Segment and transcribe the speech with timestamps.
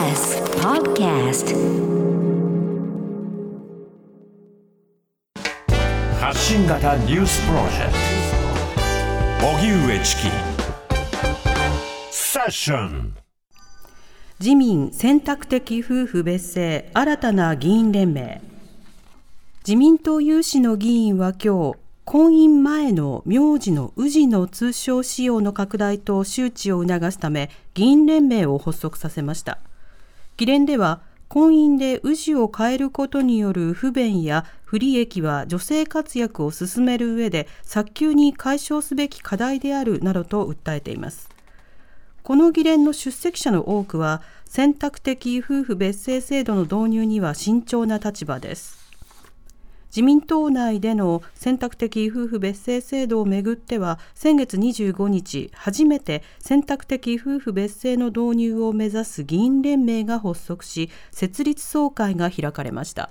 [0.00, 1.54] TBS Podcast.
[6.18, 7.92] 発信型ニュースプロジェク
[9.42, 9.46] ト。
[9.58, 10.22] 荻上チキ。
[12.10, 13.14] セッション。
[14.40, 18.40] 自民選択的夫婦別姓新たな議員連盟。
[19.66, 29.58] 自民党有志の議員は今日婚姻前の名字の氏の通称使用の拡大と周知を促すため議員連盟を発足させました
[30.40, 41.28] 議連では婚姻で氏を変えることによる不便や不利益は女性活躍を進める上で早急に解消すべき課題であるなどと訴えています。
[42.22, 48.89] この議連の出席者の多くは選択的夫婦別姓制度の導入には慎重な立場です。
[49.90, 63.10] 自民党内での選択的夫婦別姓制度をめぐっては先月25日初めて選択的夫婦別姓の導入を目指す議員連盟が発足し設立総会が開かれました。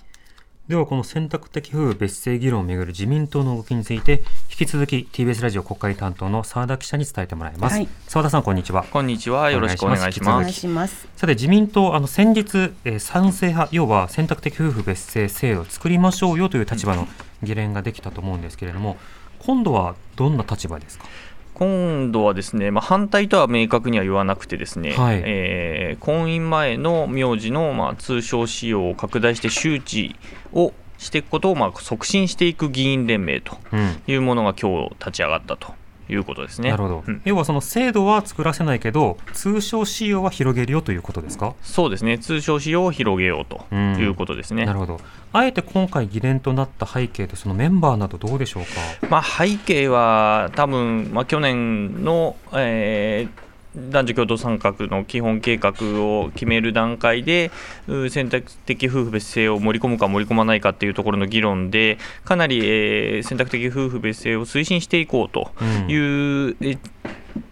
[0.69, 7.87] ではこの選択的夫婦別姓議論をめぐる自民党の動きについて引き続き TBS ラジオ国会担当の澤田記者に伝えてもらいます、はい。
[8.07, 8.83] 澤田さんこんにちは。
[8.91, 9.49] こんにちは。
[9.49, 10.13] よろしくお願い。
[10.53, 11.07] します。
[11.15, 17.07] さて自民党あの先日、えー賛成派要は選択的夫婦別姓制度を作りましょうよという立場の
[17.41, 18.97] 議連ができたと思うんですけれども
[19.39, 21.05] 今度はどんな立場ですか？
[21.59, 25.21] 今度はですね、まあ、反対とは明確には言わなくてですね、はい。
[25.25, 30.15] えー婚姻前の名字のまあ通称使用を拡大して周知
[30.53, 34.01] をしていくことをまあ促進していく議員連盟とうん。
[34.07, 35.73] いうものが今日立ち上がったと
[36.09, 36.69] いうことですね。
[36.71, 37.21] なるほど、うん。
[37.23, 43.95] 要はその制度は作らせないけど通称使用は広げるよということですか、そうですね、通称使用を広げようとうん。
[43.99, 44.65] いうことですね。
[44.65, 44.99] なるほど。
[45.31, 49.07] あえて今回議連となった背景とそのメンバーなどどうでしょうか？
[49.09, 57.51] まあ、背景は多分、まあ、去年の、えー男女共同参画の基本計画を決める段階で
[57.87, 65.91] う選択的夫婦別姓を盛り込むか盛り込まないかっていうところの議論でかなり、えー選択的夫婦別姓を推進していこうとうん。
[65.91, 66.77] いう、え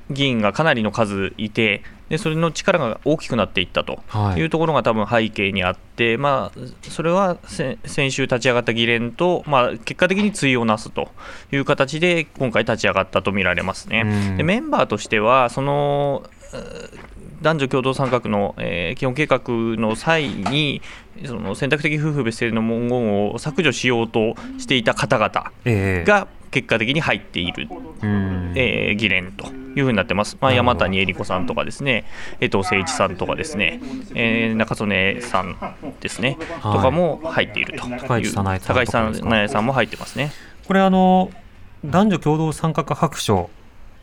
[0.10, 4.40] 議員がかなりの数いてでそれの力が大きくなっていったとはい。
[4.40, 11.10] いうところが多分背景にあって、まあ、それはせ先週立ち上がった議連と、まあ、結果的に対をなすと
[11.52, 14.04] いう形で今回立ち上がったと見られますね。
[14.06, 14.38] うん。
[14.38, 16.24] でメンバーとしてはその
[16.54, 17.00] えー
[17.40, 19.42] 男女共同参画の、えー基本計画
[19.80, 20.82] の際に
[21.26, 26.04] その選択的夫婦別姓の文言を削除しようとしていた方々ええ。
[26.04, 26.28] が
[26.58, 27.68] 結果的に入っている。
[28.02, 28.54] うん。
[28.56, 32.06] えー議連というふうになってます、まあ、山谷恵理子さんとかですね、
[32.40, 33.80] 江藤誠一さんとかですね、
[34.16, 35.56] えー中曽根さん
[36.00, 36.78] ですね、はい。
[36.78, 40.32] とかも入っているという、高市早苗さんとか高市早ですか苗さんも入ってますね。
[40.68, 41.30] これあの
[41.86, 43.50] 男女共同参画白書。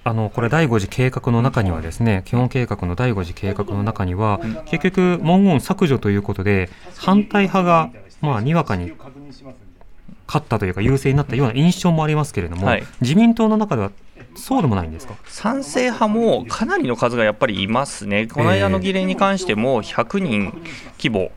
[0.07, 7.91] あのこれ第5次計画の中にはですね基本計画の第5次計画の中には結局文言削除ということで反対派が
[8.21, 8.93] まあにわかに
[10.27, 12.83] 勝ったというか優勢になったような印象もありますけれども、はい。
[13.01, 13.91] 自民党の中では
[14.37, 15.15] そうでもないんですか？
[15.27, 20.53] 賛成派もかなりの数がやっぱりいますね、この間の議連に関しても100人
[20.99, 21.31] 規模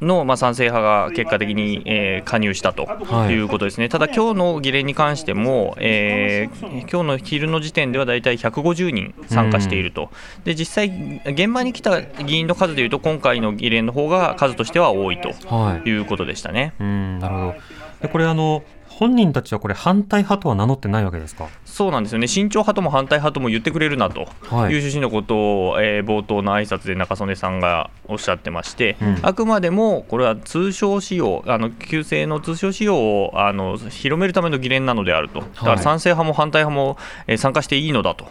[0.00, 3.34] の、まあ、賛成派が結果的に、えー加入したとはい。
[3.34, 10.10] いうことですね、ただ今日の議連に関しても、えー今日の昼の時点ではだいたい150人参加していると、
[10.44, 15.88] で実際、現場に来た議員の数でいうと、今回の議連の方が数としては多いとはい。
[15.88, 16.72] いうことでしたね。
[16.80, 17.54] うんなるほど
[18.02, 21.48] でこれあの本人たちはこれ反対派とは名乗ってないわけですか？
[21.64, 24.20] そうなんですよね、慎重派とも反対派とも言ってくれるなと。
[24.20, 24.74] いうはい。
[24.74, 29.18] 趣旨のことを、えー冒頭の挨拶で中曽根さんがおっしゃってまして、うん。
[29.22, 38.26] あくまでもこれは通称使用、あの旧姓の通称使用をあの広めるための議連なのであると、だから賛成派も反対派も、えー参加していいのだと。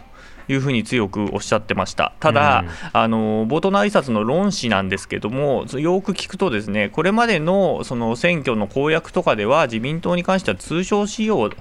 [0.52, 2.14] いうふうに強くおっしゃってました。
[2.20, 11.52] ただ、あの冒頭の挨拶の論旨なんですけども、よく聞くとですね、これまでのその選挙の公約とかでは自民党に関しては通称使用を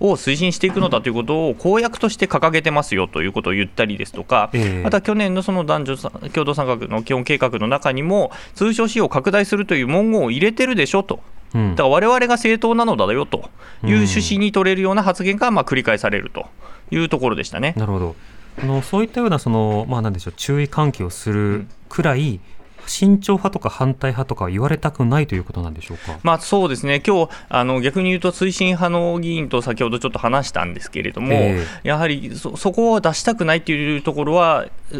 [0.00, 11.20] 推進していくのだということを公約として掲げてますよということを言ったりですとか、ええあとは去年のその男女さ共同参画の基本計画の中にも、通称使用を拡大するという文言を入れてるでしょと。
[11.54, 13.48] うんだから我々が正当なのだよと
[13.84, 16.46] いう趣旨に取れるような発言がまあ繰り返されると
[16.90, 17.74] いうところでしたね。
[17.76, 22.40] なるほどあのそういったようなその、まあ、なんでしょう注意喚起をするくらい、
[22.86, 26.18] 慎重派とか反対派とかは言われたくないということなんでしょうか？
[26.22, 34.96] まあ、そうですね、今日あの逆に言うと、推進派の議員と先ほどちょっと話したんですけれども、えやはりそそこを出したくないというところは、う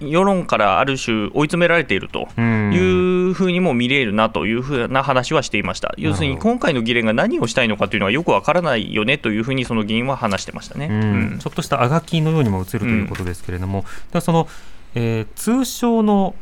[0.00, 2.72] 世論からある種、追い詰められているとうん。
[2.72, 2.78] い
[3.30, 10.88] うふうにも見れるなというふうな話はしていました、要するに今回の議連が何をしたいのかというのはよくわからないよねというふうに、その議員は話してましたね。
[10.90, 11.02] うん。
[11.02, 11.38] うん。
[11.38, 14.48] ちょっとしたあがきのようにも映るということですけれども、だからその、
[14.94, 16.34] えー通称の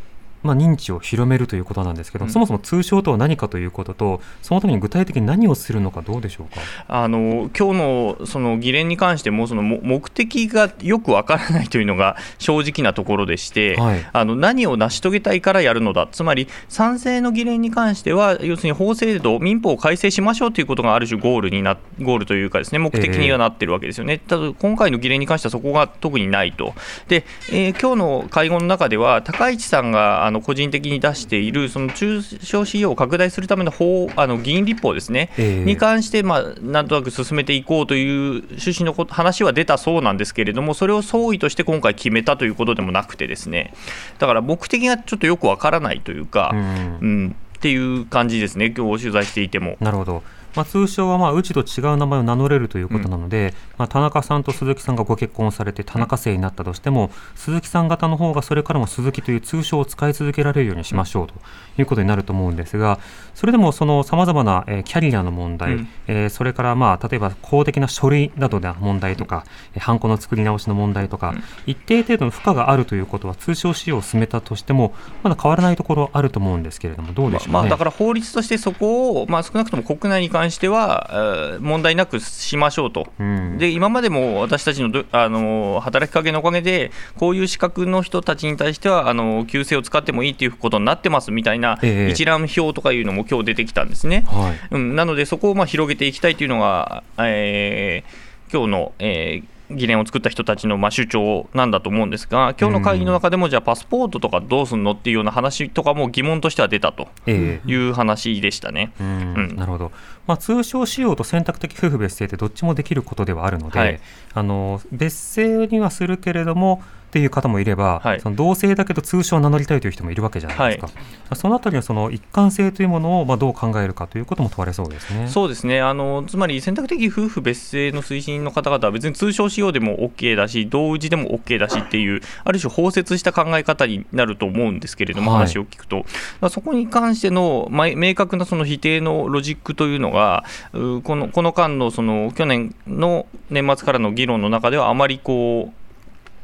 [0.42, 6.60] まあ、認知を広めるということなんですけど、うんそもそも通称とは何かということと、そのために具体的に何をするのか、どうでしょうか？
[6.88, 24.18] あの今日のその議連に関してもそのも目的がよくわからないというのが正直なところでして、はいあの何を成し遂げたいからやるのだつまり賛成の議連に関しては要するに法制度民法を改正しましょうということがある種ゴールになゴールというかですね目的にはなってるわけですよね。
[24.18, 26.74] ただ今回の議連に関してはそこが特にないと。
[27.08, 35.64] で、えー今日の会合の中では高市さんがあの個人的に出しているその中小企業を拡大するための法あの議員立法ですね、ええ。
[35.64, 43.74] に関して、まあ、なんとなく進めていこうという趣旨のこと話は出たそうなんですけれども、それを総意として今回決めたということでもなくてですね、
[44.18, 46.58] だから目的がちょっとよくわからないというか、うん。
[46.58, 49.76] うんっていう感じですね、今日取材していても。
[49.78, 50.24] なるほど。
[50.54, 61.34] まあ、通称はまあうちと違う名前を名乗れるということなので、まあ、田中さんと鈴木さんがご結婚されて田中姓になったとしても、鈴木さん方の方がそれからも鈴木という通称を使い続けられるようにしましょうと
[61.78, 62.98] いうことになると思うんですが、
[63.34, 65.88] それでもそのさまざまな、えーキャリアの問題、うん。
[66.06, 69.44] えーそれからまあ例えば公的な書類などの問題とか、
[69.74, 71.42] えーハンコの作り直しの問題とか、うん。
[71.66, 77.52] 一定程度の負荷があるということは通称使用を進めたとしても、まだ変わらないところあると思うんですけれども、どうでしょうね。
[77.54, 83.06] まあ、だから法律としてそこを、まあ、少なくとも国内に関しては、えー問題なくしましょうと。
[83.18, 94.24] うんで今までも私たちのどあの働きかけのおかげで、こういう資格の人たちに対しては、あの旧姓を使ってもいいということになってますみたいなええ一覧表とかいうのも今日出てきたんですね。
[94.26, 107.70] はいうん、なので、そこをまあ広げていきたいというのが、えー今日の、えー議連を作った人たちのまあ主張なんだと思うんですが、今日の会議の中でも、じゃあ、パスポートとかどうすんのっていうような話とかも疑問としては出たとええ。
[107.70, 108.92] いう話でしたね。
[109.00, 109.06] うん。
[109.06, 109.12] う
[109.52, 109.56] ん。
[109.56, 109.92] なるほど、
[110.26, 114.00] まあ、通称使用と選択的夫婦別姓ってどっちもできることではあるので、はい。
[114.34, 116.82] あの別姓にはするけれども
[117.12, 118.20] っていう方もいれば、はい。
[118.22, 120.94] その同姓だけど通称を名乗りたいという人もいるわけじゃないです
[121.28, 125.28] か、そのあたりのその一貫性というものをまあどう考えるかということも問われそうですね。
[125.28, 125.82] そうですね。
[125.82, 135.40] あのつまり選択的夫婦別姓の推進の方々は別に通称使用でも OK だし同氏でも OK だしっていうある種包摂した考え方になると思うんですけれども、はい。
[135.40, 136.06] 話を聞くと。
[136.48, 145.81] そこに関しての、ま明確なその否定のロジックというのがうこのこの間のその去年の年末からの議論の中ではあまりこう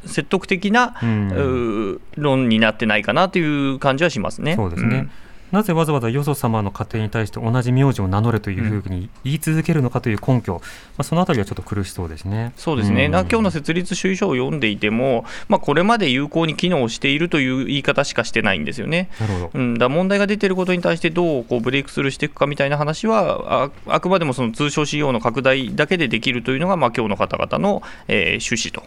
[0.05, 1.95] 説得的な、うん。
[1.95, 4.56] う論になってないかなという感じはしますね。
[4.56, 5.11] そうですね、ん。
[5.50, 10.61] なぜわざわざよそ様の家庭に対して同じ名字を名乗れというふうに言い続けるのかという根拠、ま
[10.99, 12.53] あ、そのあたりはちょっと苦しそうですね。
[12.56, 13.11] そうですね、ん。
[13.11, 19.09] な今日の設立主意書を読んでいても、まあ、これまで有効に機能しているという言い方しかしてないんですよね。
[19.21, 19.50] なるほど。
[19.55, 28.83] うん、だ問題が出ていることに対してどうこうブレイクスルーしていくかみたいな話はああくまでもその通称使用の拡大だけでできるというのが、まあ今日の方々の、えー趣旨と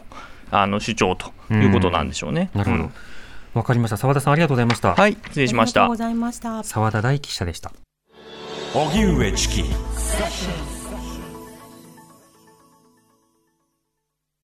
[0.52, 2.50] あの主張ということなんでしょうね。
[2.54, 2.92] なるほど、うん。
[3.54, 3.96] わかりました。
[3.96, 5.16] 澤田さんありがとうございました、はい。
[5.28, 5.84] 失礼しました。
[5.84, 6.10] ありがとうご。
[6.10, 6.62] ざいました。
[6.62, 7.72] 澤田大記者でした。
[8.74, 9.64] 荻上チキ